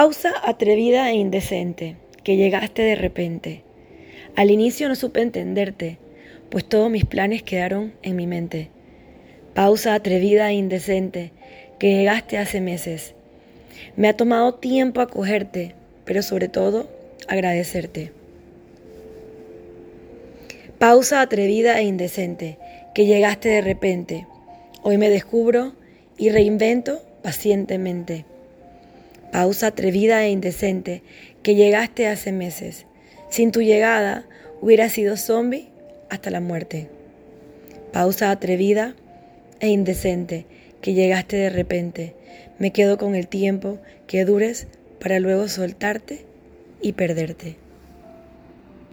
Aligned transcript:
Pausa 0.00 0.32
atrevida 0.42 1.10
e 1.10 1.16
indecente, 1.16 1.96
que 2.24 2.36
llegaste 2.36 2.80
de 2.80 2.94
repente. 2.94 3.64
Al 4.34 4.50
inicio 4.50 4.88
no 4.88 4.94
supe 4.94 5.20
entenderte, 5.20 5.98
pues 6.48 6.64
todos 6.64 6.90
mis 6.90 7.04
planes 7.04 7.42
quedaron 7.42 7.92
en 8.00 8.16
mi 8.16 8.26
mente. 8.26 8.70
Pausa 9.52 9.92
atrevida 9.92 10.48
e 10.48 10.54
indecente, 10.54 11.32
que 11.78 11.92
llegaste 11.92 12.38
hace 12.38 12.62
meses. 12.62 13.14
Me 13.94 14.08
ha 14.08 14.16
tomado 14.16 14.54
tiempo 14.54 15.02
acogerte, 15.02 15.74
pero 16.06 16.22
sobre 16.22 16.48
todo 16.48 16.88
agradecerte. 17.28 18.10
Pausa 20.78 21.20
atrevida 21.20 21.78
e 21.78 21.82
indecente, 21.82 22.56
que 22.94 23.04
llegaste 23.04 23.50
de 23.50 23.60
repente. 23.60 24.26
Hoy 24.82 24.96
me 24.96 25.10
descubro 25.10 25.74
y 26.16 26.30
reinvento 26.30 27.02
pacientemente. 27.22 28.24
Pausa 29.32 29.68
atrevida 29.68 30.24
e 30.24 30.30
indecente, 30.30 31.02
que 31.42 31.54
llegaste 31.54 32.08
hace 32.08 32.32
meses. 32.32 32.86
Sin 33.28 33.52
tu 33.52 33.62
llegada 33.62 34.26
hubiera 34.60 34.88
sido 34.88 35.16
zombie 35.16 35.68
hasta 36.08 36.30
la 36.30 36.40
muerte. 36.40 36.88
Pausa 37.92 38.30
atrevida 38.30 38.94
e 39.60 39.68
indecente, 39.68 40.46
que 40.80 40.94
llegaste 40.94 41.36
de 41.36 41.50
repente. 41.50 42.14
Me 42.58 42.72
quedo 42.72 42.98
con 42.98 43.14
el 43.14 43.28
tiempo 43.28 43.78
que 44.06 44.24
dures 44.24 44.66
para 45.00 45.20
luego 45.20 45.48
soltarte 45.48 46.24
y 46.82 46.92
perderte. 46.92 47.56